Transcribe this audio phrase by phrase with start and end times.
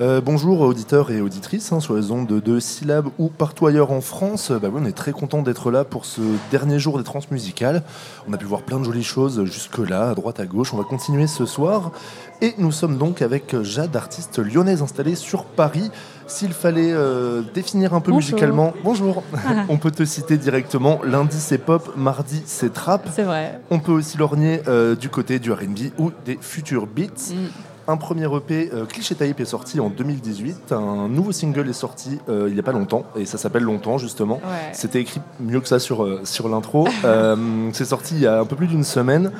[0.00, 3.92] Euh, bonjour auditeurs et auditrices hein, sur les ondes de, de syllabes ou partout ailleurs
[3.92, 4.50] en France.
[4.50, 7.82] Bah oui, on est très content d'être là pour ce dernier jour des transmusicales.
[8.26, 10.72] On a pu voir plein de jolies choses jusque-là, à droite, à gauche.
[10.72, 11.92] On va continuer ce soir.
[12.40, 15.90] Et nous sommes donc avec Jade, artiste lyonnaise installée sur Paris.
[16.26, 18.30] S'il fallait euh, définir un peu Bonjour.
[18.30, 19.22] musicalement, bonjour,
[19.68, 21.00] on peut te citer directement.
[21.04, 23.06] Lundi c'est pop, mardi c'est trap.
[23.14, 23.60] C'est vrai.
[23.68, 27.34] On peut aussi lorgner euh, du côté du RB ou des futurs beats.
[27.34, 27.69] Mm.
[27.90, 30.70] Un premier EP, euh, Cliché Tape, est sorti en 2018.
[30.70, 33.98] Un nouveau single est sorti euh, il n'y a pas longtemps, et ça s'appelle Longtemps,
[33.98, 34.36] justement.
[34.36, 34.70] Ouais.
[34.72, 36.86] C'était écrit mieux que ça sur, euh, sur l'intro.
[37.72, 39.32] C'est sorti il y a un peu plus d'une semaine.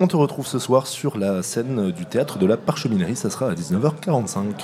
[0.00, 3.14] On te retrouve ce soir sur la scène du théâtre de la Parcheminerie.
[3.14, 4.54] Ça sera à 19h45.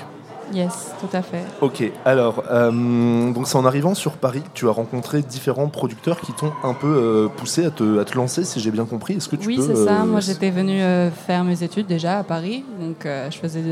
[0.54, 1.42] Yes, tout à fait.
[1.60, 6.20] Ok, alors, euh, donc c'est en arrivant sur Paris que tu as rencontré différents producteurs
[6.20, 9.14] qui t'ont un peu euh, poussé à te, à te lancer, si j'ai bien compris.
[9.14, 10.02] Est-ce que tu Oui, c'est ça.
[10.02, 10.80] euh, Moi, j'étais venue
[11.26, 12.64] faire mes études déjà à Paris.
[12.80, 13.62] Donc, je faisais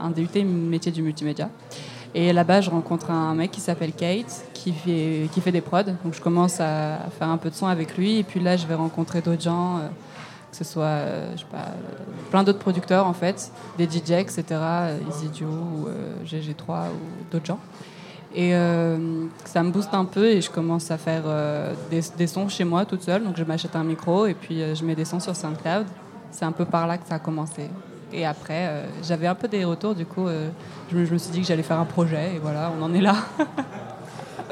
[0.00, 1.50] un DUT métier du multimédia.
[2.14, 5.84] Et là-bas, je rencontre un mec qui s'appelle Kate, qui fait, qui fait des prods.
[5.84, 8.18] Donc, je commence à, faire un peu de son avec lui.
[8.18, 9.80] Et puis là, je vais rencontrer d'autres gens,
[10.50, 14.12] que ce soit euh, je sais pas, euh, plein d'autres producteurs, en fait, des DJ,
[14.12, 14.98] etc., euh,
[15.34, 17.60] Joe ou euh, GG3 ou d'autres gens.
[18.34, 18.52] Et
[19.46, 21.22] ça me booste un peu et je commence à faire
[21.90, 23.24] des, des sons chez moi toute seule.
[23.24, 25.86] Donc je m'achète un micro et puis je mets des sons sur SoundCloud.
[26.30, 27.70] C'est un peu par là que ça a commencé.
[28.12, 30.28] Et après, j'avais un peu des retours, du coup,
[30.92, 32.92] je, me, je me suis dit que j'allais faire un projet et voilà, on en
[32.92, 33.16] est là.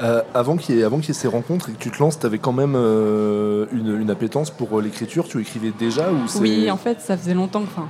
[0.01, 2.53] Euh, avant qu'il y, ait- ces rencontres et que tu te lances, tu avais quand
[2.53, 5.27] même euh, une, une appétence pour euh, l'écriture.
[5.27, 6.25] Tu écrivais déjà ou.
[6.39, 7.63] Oui, en fait, ça faisait longtemps.
[7.63, 7.87] Enfin,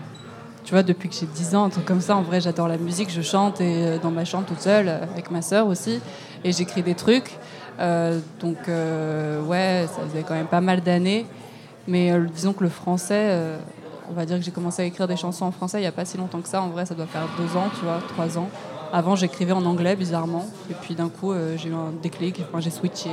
[0.64, 2.78] tu vois, depuis que j'ai 10 ans, un truc comme ça, en vrai, j'adore la
[2.78, 6.00] musique, je chante et dans ma chambre toute seule, avec ma sœur aussi,
[6.44, 7.38] et j'écris des trucs.
[8.42, 11.26] Donc, ouais, ça faisait quand même pas mal d'années.
[11.88, 13.40] Mais disons que le français,
[14.10, 15.92] on va dire que j'ai commencé à écrire des chansons en français il n'y a
[15.94, 16.62] pas si longtemps que ça.
[16.62, 18.50] En vrai, ça doit faire deux ans, tu vois, trois ans.
[18.94, 20.46] Avant, j'écrivais en anglais, bizarrement.
[20.70, 23.10] Et puis d'un coup, euh, j'ai eu un déclic, enfin, j'ai switché.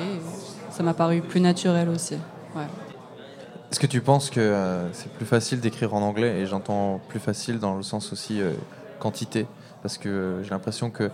[0.71, 2.15] ça m'a paru plus naturel aussi.
[3.71, 7.19] Est-ce que tu penses que euh, c'est plus facile d'écrire en anglais Et j'entends plus
[7.19, 8.53] facile dans le sens aussi euh,
[9.01, 9.47] quantité?
[9.83, 11.11] Parce que j'ai l'impression que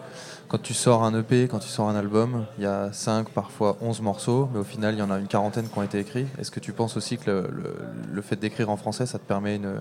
[0.46, 3.76] quand tu sors un EP, quand tu sors un album, il y a 5, parfois
[3.80, 6.26] 11 morceaux, mais au final, il y en a une quarantaine qui ont été écrits.
[6.38, 7.48] Est-ce que tu penses aussi que
[8.12, 9.80] le fait d'écrire en français, ça te permet une,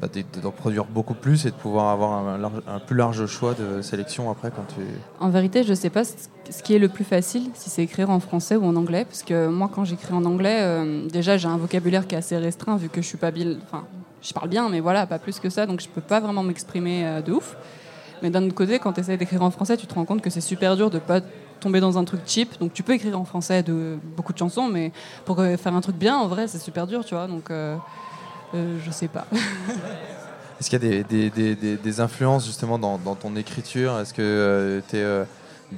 [0.00, 3.82] bah, d'e- d'en produire beaucoup plus et de pouvoir avoir un, plus large choix de
[3.82, 4.80] sélection après quand tu...
[5.20, 8.20] En vérité, je sais pas ce qui est le plus facile, si c'est écrire en
[8.20, 11.56] français ou en anglais, parce que moi, quand j'écris en anglais, euh, déjà j'ai un
[11.56, 13.60] vocabulaire qui est assez restreint vu que je suis pas bil...
[13.64, 13.84] enfin,
[14.20, 17.06] je parle bien, mais voilà, pas plus que ça, donc je peux pas vraiment m'exprimer
[17.06, 17.56] euh, de ouf.
[18.22, 20.30] Mais d'un autre côté, quand tu essaies d'écrire en français, tu te rends compte que
[20.30, 21.20] c'est super dur de pas
[21.58, 22.58] tomber dans un truc cheap.
[22.60, 23.64] Donc tu peux écrire en français
[24.16, 24.92] beaucoup de chansons, mais
[25.24, 27.26] pour euh, faire un truc bien, en vrai, c'est super dur, tu vois.
[27.26, 27.50] Donc
[28.54, 29.26] euh, je sais pas.
[30.60, 33.98] Est-ce qu'il y a des, des- des- des- des influences justement dans, dans ton écriture?
[33.98, 35.24] Est-ce que tu es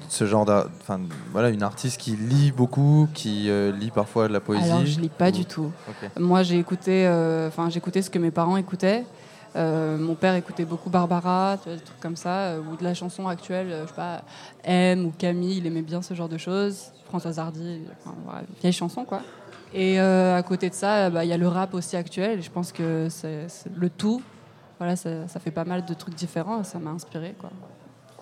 [0.08, 0.44] ce genre
[0.82, 1.00] enfin
[1.32, 4.68] voilà une artiste qui lit beaucoup, qui euh, lit parfois de la poésie?
[4.70, 5.70] Alors je lis pas du tout.
[6.18, 9.04] Moi, j'ai écouté, euh, enfin, j'écoutais ce que mes parents écoutaient.
[9.56, 12.82] Euh, mon père écoutait beaucoup Barbara, tu vois, des trucs comme ça, euh, ou de
[12.82, 14.22] la chanson actuelle, euh, je sais pas,
[14.64, 16.86] M ou Camille, il aimait bien ce genre de choses.
[17.08, 19.20] Françoise Hardy, enfin, voilà, vieille chanson quoi.
[19.74, 22.42] Et euh, à côté de ça, bah, il y a le rap aussi actuel.
[22.42, 24.22] Je pense que c'est c'est le tout.
[24.78, 26.60] Voilà, ça, ça fait pas mal de trucs différents.
[26.60, 27.50] et Ça m'a inspiré quoi.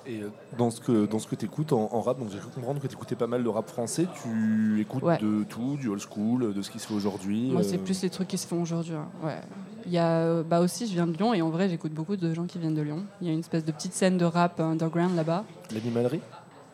[0.04, 2.38] Et euh, dans ce que, dans ce que tu écoutes en, en rap, donc j'ai
[2.38, 4.06] cru comprendre que tu écoutais pas mal de rap français.
[4.22, 5.18] Tu écoutes Ouais.
[5.18, 7.50] de tout, du old school, de ce qui se fait aujourd'hui.
[7.52, 8.94] Moi, euh, c'est plus les trucs qui se font aujourd'hui.
[8.94, 9.06] hein.
[9.22, 9.38] Ouais.
[9.86, 12.34] Il y a, bah aussi, je viens de Lyon et en vrai, j'écoute beaucoup de
[12.34, 13.04] gens qui viennent de Lyon.
[13.20, 15.44] Il y a une espèce de petite scène de rap underground là-bas.
[15.72, 16.20] L'animalerie?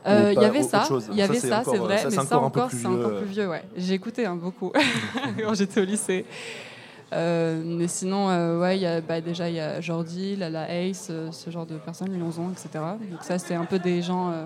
[0.07, 2.23] Il pas- y avait ça, il y avait c'est ça, c'est vrai, ça, mais ça
[2.23, 3.65] encore un peu encore, plus c'est encore vieux, plus vieux, ouais.
[3.77, 4.73] J'ai écouté hein, beaucoup
[5.43, 6.25] quand j'étais au lycée.
[7.13, 10.71] Euh, mais sinon, euh, ouais, il y a, bah, déjà il y a Jordi, Lala
[10.73, 12.69] Ace, euh, ce genre de personnes, Lyon Zon, etc.
[13.11, 14.45] Donc ça, c'est un peu des gens euh,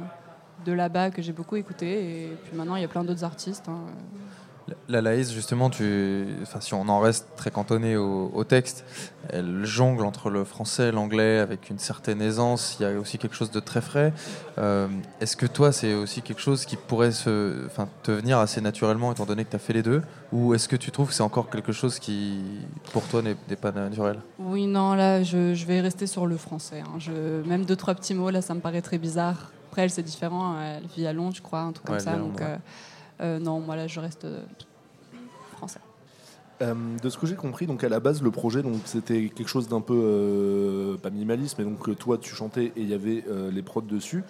[0.65, 2.23] de là-bas que j'ai beaucoup écouté.
[2.25, 3.65] Et puis maintenant, il y a plein d'autres artistes.
[3.69, 3.81] hein.
[4.89, 6.27] La Laïs, justement, tu...
[6.43, 8.85] enfin, si on en reste très cantonné au, au texte,
[9.29, 12.77] elle jongle entre le français et l'anglais avec une certaine aisance.
[12.79, 14.13] Il y a aussi quelque chose de très frais.
[14.59, 14.89] Euh,
[15.21, 17.67] Est-ce que toi, c'est aussi quelque chose qui pourrait se...
[17.67, 20.03] enfin, te venir assez naturellement, étant donné que tu as fait les deux?
[20.33, 22.41] Ou est-ce que tu trouves que c'est encore quelque chose qui,
[22.93, 24.21] pour toi, n'est pas naturel?
[24.39, 26.81] Oui, non, là, je, je vais rester sur le français.
[26.81, 26.99] hein.
[26.99, 29.53] Je, même deux, trois petits mots, là, ça me paraît très bizarre.
[29.71, 30.55] Après, elle, c'est différent.
[30.61, 32.17] Elle vit à Londres, je crois, un truc comme Ouais, ça.
[32.17, 32.57] Donc, euh,
[33.23, 34.43] non, moi, là, je reste euh,
[35.57, 35.81] français.
[36.63, 39.49] Euh, de ce que j'ai compris, donc à la base, le projet, donc c'était quelque
[39.49, 43.25] chose d'un peu euh, pas minimaliste, mais donc toi tu chantais et il y avait
[43.29, 44.23] euh, les prods dessus.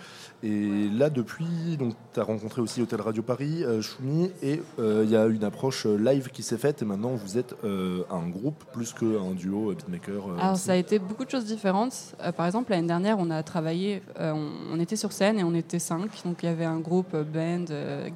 [0.43, 5.15] Et là, depuis, donc tu as rencontré aussi Hôtel Radio Paris, Choumi, et il y
[5.15, 6.83] a une approche live qui s'est faite.
[6.83, 10.41] Et maintenant, vous êtes un groupe plus qu'un duo beatmaker.
[10.41, 12.17] Alors ça a été beaucoup de choses différentes.
[12.37, 15.79] par exemple, l'année dernière, on a travaillé, on, on, était sur scène et on était
[15.79, 17.67] cinq, donc il y avait un groupe band,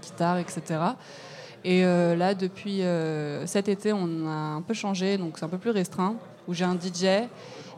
[0.02, 0.80] guitare, etc.
[1.66, 5.48] Et euh, là, depuis euh, cet été, on a un peu changé, donc c'est un
[5.48, 6.14] peu plus restreint,
[6.46, 7.26] où j'ai un DJ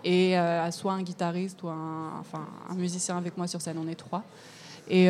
[0.05, 2.23] et euh, soit un guitariste ou un,
[2.69, 4.25] un musicien avec moi sur scène, on est trois.
[4.90, 5.08] Et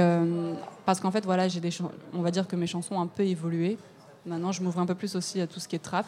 [0.85, 1.71] parce qu'en fait, voilà, j'ai des,
[2.13, 3.79] on va dire que mes chansons ont un peu évolué.
[4.27, 6.07] Maintenant, je m'ouvre un peu plus aussi à tout ce qui est trap.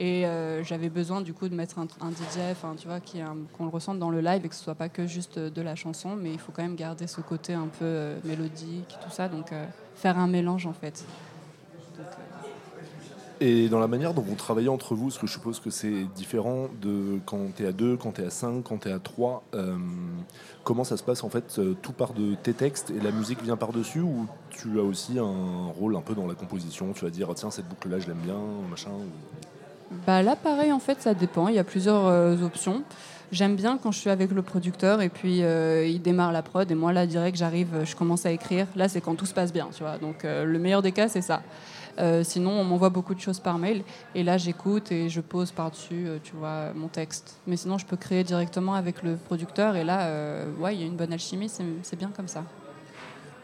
[0.00, 0.24] Et
[0.64, 2.98] j'avais besoin du coup de mettre un, DJ, enfin tu vois,
[3.56, 5.76] qu'on le ressente dans le live et que ce soit pas que juste de la
[5.76, 9.28] chanson, mais il faut quand même garder ce côté un peu mélodique, tout ça.
[9.28, 9.52] Donc
[9.94, 11.04] faire un mélange en fait.
[13.44, 16.04] Et dans la manière dont vous travaillez entre vous, parce que je suppose que c'est
[16.14, 18.92] différent de quand tu es à 2, quand tu es à 5, quand tu es
[18.92, 19.76] à 3, euh,
[20.62, 23.42] comment ça se passe en fait euh, Tout part de tes textes et la musique
[23.42, 27.10] vient par-dessus ou tu as aussi un rôle un peu dans la composition Tu vas
[27.10, 28.38] dire tiens, cette boucle-là, je l'aime bien,
[28.70, 28.90] machin
[30.06, 31.48] bah Là, pareil, en fait, ça dépend.
[31.48, 32.84] Il y a plusieurs euh, options.
[33.32, 36.74] J'aime bien quand je suis avec le producteur et puis il démarre la prod et
[36.74, 38.66] moi là direct j'arrive, je commence à écrire.
[38.76, 39.96] Là c'est quand tout se passe bien, tu vois.
[39.96, 41.40] Donc le meilleur des cas c'est ça.
[41.98, 43.82] Euh, sinon, on m'envoie beaucoup de choses par mail.
[44.14, 47.36] Et là, j'écoute et je pose par-dessus, euh, tu vois, mon texte.
[47.46, 49.76] Mais sinon, je peux créer directement avec le producteur.
[49.76, 51.50] Et là, euh, ouais, il y a une bonne alchimie.
[51.82, 52.44] C'est bien comme ça.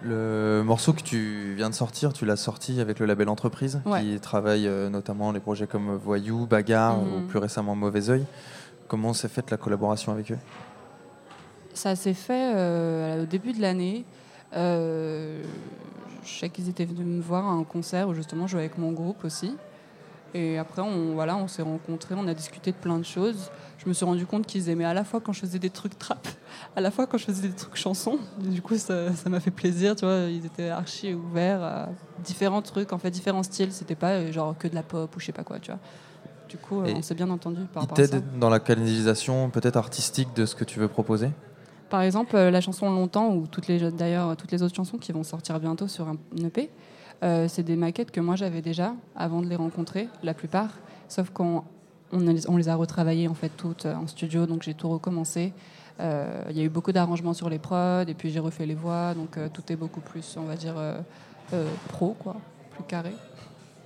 [0.00, 4.21] Le morceau que tu viens de sortir, tu l'as sorti avec le label Entreprise, qui
[4.21, 7.15] travaille notamment les projets comme Voyou, Bagarre mhm.
[7.15, 8.25] ou plus récemment Mauvais Oeil.
[8.87, 10.39] Comment s'est faite la collaboration avec eux?
[11.75, 12.53] Ça s'est fait
[13.21, 14.05] au début de l'année.
[16.25, 18.79] Je sais qu'ils étaient venus me voir à un concert où justement je jouais avec
[18.79, 19.55] mon groupe aussi.
[20.35, 23.50] Et après, on, voilà, on s'est rencontrés, on a discuté de plein de choses.
[23.79, 25.99] Je me suis rendu compte qu'ils aimaient à la fois quand je faisais des trucs
[25.99, 26.29] trap,
[26.76, 28.19] à la fois quand je faisais des trucs chansons.
[28.38, 30.25] du coup, ça m'a fait plaisir, tu vois.
[30.29, 31.88] Ils étaient archi ouverts à
[32.23, 33.73] différents trucs, en fait, différents styles.
[33.73, 35.81] C'était pas euh, genre que de la pop ou je sais pas quoi, tu vois.
[36.49, 38.21] Du coup, on s'est bien entendu par rapport à ça.
[38.41, 41.31] dans la canalisation peut-être artistique de ce que tu veux proposer?
[41.88, 45.12] Par exemple, euh, la chanson Longtemps, ou toutes les, d'ailleurs toutes les autres chansons qui
[45.12, 46.70] vont sortir bientôt sur un EP,
[47.23, 50.70] euh, c'est des maquettes que moi j'avais déjà avant de les rencontrer, la plupart,
[51.08, 51.64] sauf qu'on
[52.12, 55.52] on, les a retravaillées en fait toutes euh, en studio, donc j'ai tout recommencé.
[56.00, 59.14] Il y a eu beaucoup d'arrangements sur les prods, et puis j'ai refait les voix,
[59.14, 60.76] donc tout est beaucoup plus, on va dire,
[61.88, 62.37] pro, quoi,
[62.70, 63.11] plus carré,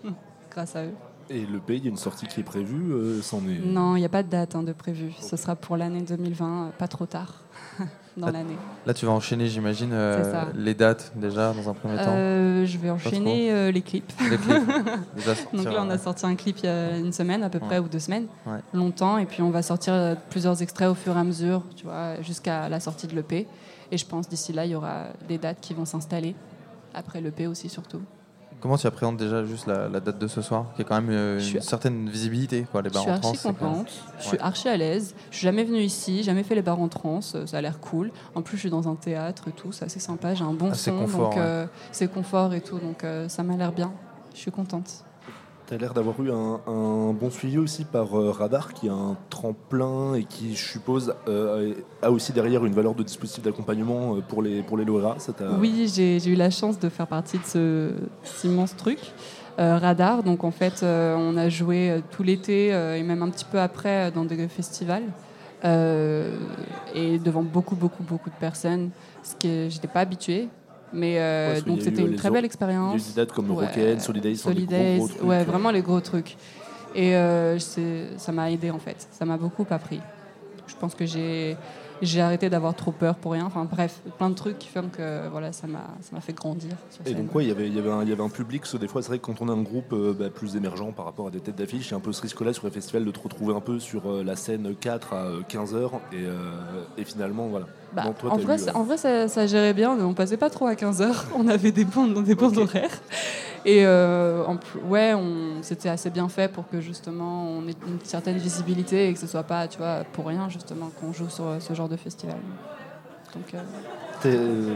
[0.50, 0.94] grâce à eux.
[1.30, 3.66] Et le pays, il y a une sortie qui est prévue est...
[3.66, 5.12] Non, il n'y a pas de date hein, de prévue.
[5.20, 7.42] Ce sera pour l'année 2020, pas trop tard.
[8.16, 8.56] dans l'année.
[8.86, 12.78] Là, tu vas enchaîner, j'imagine, euh, les dates déjà dans un premier temps euh, Je
[12.78, 14.12] vais enchaîner euh, les clips.
[14.30, 15.52] Les clips.
[15.52, 17.78] Donc là, on a sorti un clip il y a une semaine à peu près,
[17.78, 18.26] ou deux semaines,
[18.72, 22.20] longtemps, et puis on va sortir plusieurs extraits au fur et à mesure, tu vois,
[22.22, 23.46] jusqu'à la sortie de l'EP.
[23.90, 26.34] Et je pense d'ici là, il y aura des dates qui vont s'installer,
[26.94, 28.00] après l'EP aussi surtout.
[28.62, 31.40] Comment tu appréhendes déjà juste la, date de ce soir, qui est quand même euh,
[31.40, 33.32] une certaine visibilité quoi, les bars en trans.
[33.32, 35.16] Je suis archi contente, je suis archi à l'aise.
[35.32, 37.80] Je suis jamais venue ici, jamais fait les bars en trans, euh, ça a l'air
[37.80, 38.12] cool.
[38.36, 40.72] En plus, je suis dans un théâtre et tout, c'est assez sympa, j'ai un bon
[40.74, 43.92] son, donc euh, c'est confort et tout, donc ça m'a l'air bien.
[44.32, 45.04] Je suis contente.
[45.72, 49.16] Tu as l'air d'avoir eu un, bon suivi aussi par euh, Radar, qui a un
[49.30, 51.72] tremplin et qui, je suppose, euh,
[52.02, 54.84] a aussi derrière une valeur de dispositif d'accompagnement euh, pour les, pour les
[55.58, 58.98] Oui, j'ai eu la chance de faire partie de ce, immense truc.
[59.56, 64.10] Radar, donc en fait, on a joué tout l'été et même un petit peu après
[64.10, 65.04] dans des festivals.
[65.64, 68.90] et devant beaucoup, beaucoup, beaucoup de personnes,
[69.22, 70.48] ce que j'étais pas habituée.
[70.92, 73.08] Mais euh, donc c'était une très belle expérience.
[73.08, 76.36] Des dates comme ouais, Solidays, Solidays ouais, vraiment les gros trucs.
[76.94, 80.00] Et euh, ça m'a aidé en fait, ça m'a beaucoup appris.
[80.66, 81.56] Je pense que j'ai
[82.02, 83.44] j'ai arrêté d'avoir trop peur pour rien.
[83.46, 86.72] Enfin bref, plein de trucs qui font que voilà, ça m'a fait grandir.
[87.06, 88.64] et donc quoi, il y avait y avait un, y avait un public.
[88.76, 91.04] des fois, c'est vrai que quand on est un groupe euh, bah, plus émergent par
[91.04, 93.04] rapport à des têtes d'affiche, il y a un peu ce risque-là sur les festivals
[93.04, 96.24] de te retrouver un peu sur la scène 4 à 15 heures et,
[97.00, 97.66] et finalement voilà.
[97.94, 99.98] Bah, en, vrai, euh, en, vrai, ça, ça, gérait bien.
[100.00, 101.12] On passait pas trop à 15h.
[101.36, 103.00] On avait des bandes, des bandes horaires.
[103.64, 104.44] Et euh,
[104.84, 105.14] ouais,
[105.62, 109.26] c'était assez bien fait pour que justement on ait une certaine visibilité et que ce
[109.26, 112.38] soit pas, tu vois, pour rien justement qu'on joue sur ce genre de festival.
[113.34, 113.54] Donc.
[114.24, 114.74] Euh...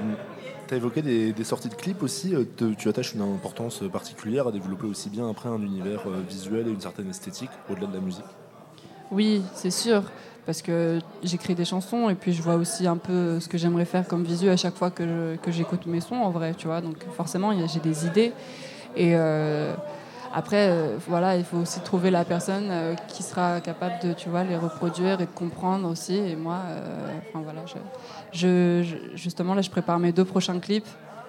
[0.68, 2.34] Tu as évoqué des, sorties de clips aussi.
[2.34, 2.44] Euh,
[2.76, 6.80] tu attaches une importance particulière à développer aussi bien après un univers visuel et une
[6.80, 8.24] certaine esthétique au-delà de la musique?
[9.12, 10.02] Oui, c'est sûr
[10.44, 13.84] parce que j'écris des chansons et puis je vois aussi un peu ce que j'aimerais
[13.84, 16.80] faire comme visu à chaque fois que j'écoute mes sons en vrai, tu vois.
[16.80, 18.32] Donc forcément, j'ai des idées.
[18.96, 19.74] Et euh,
[20.34, 24.28] Après, euh, voilà, il faut aussi trouver la personne euh, qui sera capable de, tu
[24.28, 26.16] vois, les reproduire et de comprendre aussi.
[26.16, 26.58] Et moi,
[27.30, 27.60] enfin voilà,
[28.32, 30.88] je, je- justement là, je prépare mes deux prochains clips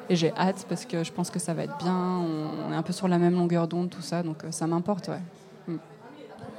[0.09, 1.95] et j'ai hâte parce que je pense que ça va être bien.
[1.95, 5.21] On, est un peu sur la même longueur d'onde, tout ça, donc ça m'importe, ouais.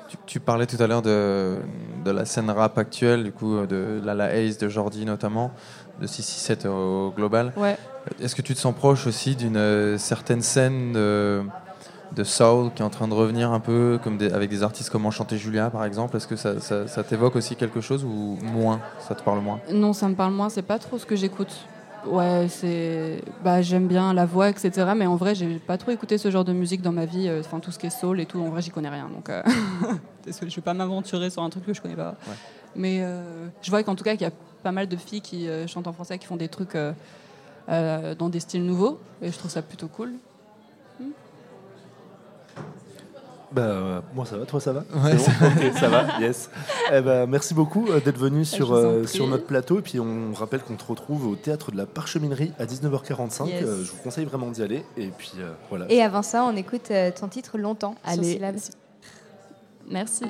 [0.08, 1.58] Tu, tu parlais tout à l'heure de,
[2.02, 5.50] de la scène rap actuelle, du coup, de Lala Ace, de Jordi notamment,
[6.00, 7.52] de 667 au global.
[7.58, 7.76] Ouais.
[8.20, 11.42] Est-ce que tu te sens proche aussi d'une euh, certaine scène de,
[12.16, 14.90] de soul qui est en train de revenir un peu, comme des- avec des artistes
[14.90, 16.16] comme Enchanté Julia par exemple?
[16.16, 18.80] Est-ce que ça, ça- ça t'évoque aussi quelque chose ou moins?
[19.06, 19.60] Ça te parle moins?
[19.72, 20.48] Non, ça me parle moins.
[20.48, 21.54] C'est pas trop ce que j'écoute.
[22.06, 23.20] Ouais, c'est.
[23.42, 24.94] Bah, j'aime bien la voix, etc.
[24.94, 27.28] Mais en vrai, j'ai pas trop écouté ce genre de musique dans ma vie.
[27.28, 28.40] euh, Enfin, tout ce qui est soul et tout.
[28.40, 29.08] En vrai, j'y connais rien.
[29.12, 29.42] Donc, euh,
[30.26, 32.14] je vais pas m'aventurer sur un truc que je connais pas.
[32.26, 32.34] Ouais.
[32.76, 35.48] Mais euh, je vois qu'en tout cas, qu'il y a pas mal de filles qui
[35.48, 36.76] euh, chantent en français, qui font des trucs
[37.68, 38.98] euh, dans des styles nouveaux.
[39.22, 40.12] Et je trouve ça plutôt cool.
[43.50, 46.50] Bah, euh, moi ça va, toi ça va Ouais, ça va, yes.
[46.92, 49.78] Eh ben, merci beaucoup euh, d'être venu sur, euh, sur notre plateau.
[49.78, 53.46] Et puis on rappelle qu'on te retrouve au théâtre de la Parcheminerie à 19h45.
[53.46, 53.62] Yes.
[53.64, 54.84] Euh, je vous conseille vraiment d'y aller.
[54.98, 55.86] Et puis euh, voilà.
[55.90, 58.32] Et avant ça, on écoute euh, ton titre longtemps sur Allez.
[58.34, 58.56] Syllab.
[59.90, 60.24] Merci.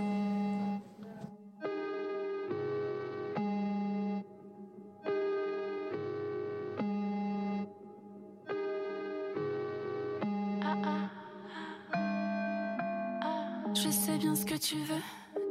[13.84, 15.02] Je sais bien ce que tu veux,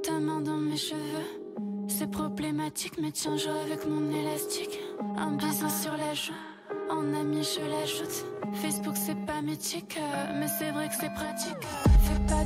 [0.03, 1.23] ta main dans mes cheveux.
[1.87, 4.79] C'est problématique, mais tiens, joue avec mon élastique.
[5.15, 6.33] Un bisou sur la joue,
[6.89, 8.25] en ami je l'ajoute.
[8.55, 11.55] Facebook c'est pas mythique, euh, mais c'est vrai que c'est pratique.
[12.03, 12.43] Fais pas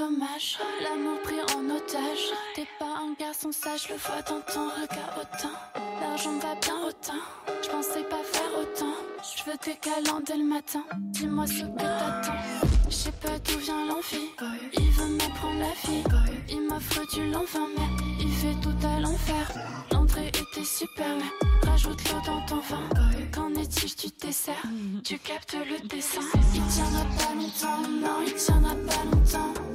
[0.00, 2.32] dommage, l'amour pris en otage.
[2.54, 5.56] T'es pas un garçon sage, le vois dans ton regard autant.
[6.00, 7.22] L'argent va bien autant,
[7.62, 8.96] je pensais pas faire autant.
[9.36, 12.40] Je veux des câlins dès le matin, dis-moi ce que t'attends.
[12.88, 14.30] Je sais pas d'où vient l'envie,
[14.72, 16.02] il veut me prendre la vie.
[16.48, 17.90] Il m'offre du l'envin, mais
[18.20, 19.52] il fait tout à l'enfer.
[19.92, 22.88] L'entrée était super, mais rajoute l'eau dans ton vin.
[23.34, 24.62] Qu'en est-il du dessert
[25.04, 26.22] Tu captes le dessin.
[26.54, 29.69] Il tiendra pas longtemps, non, il tiendra pas longtemps.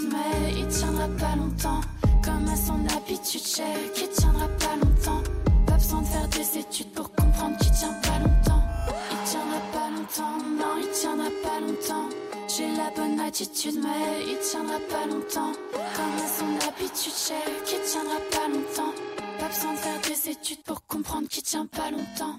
[0.00, 1.80] Mais il tiendra pas longtemps.
[2.22, 5.22] Comme à son habitude, chérie, qui tiendra pas longtemps.
[5.66, 8.62] Pas besoin de faire des études pour comprendre qu'il tient pas longtemps.
[9.10, 12.08] Il tiendra pas longtemps, non, il tiendra pas longtemps.
[12.48, 15.52] J'ai la bonne attitude, mais il tiendra pas longtemps.
[15.72, 18.94] Comme à son habitude, chérie, qui tiendra pas longtemps.
[19.38, 22.38] Pas besoin de faire des études pour comprendre qu'il tient pas longtemps.